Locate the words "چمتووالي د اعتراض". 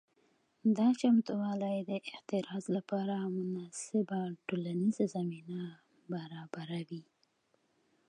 0.99-2.65